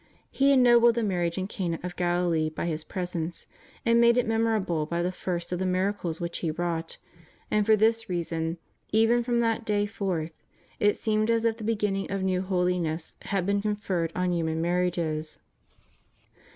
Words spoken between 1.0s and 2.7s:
marriage in Cana of Galilee by